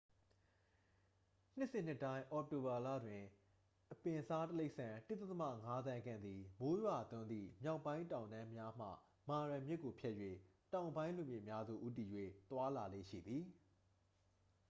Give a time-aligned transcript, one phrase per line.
[1.57, 3.23] နှစ်စဉ်နှစ်တိုင်း အောက်တိုဘာလတွင်
[3.91, 4.95] အပင်းစားတိရစ္ဆာန်
[5.41, 8.87] 1.5 သန်းခန့်သည် မိုးရွာသွန်းသည့် မြောက်ပိုင်းတောင်တန်းများမှ
[9.29, 10.15] မာရာ မြစ်ကိုဖြတ်၍
[10.73, 12.09] တောင်ပိုင်းလွင်ပြင်များသို့ ဦးတည်၍
[12.49, 13.43] သွားလေ့ရှိသည်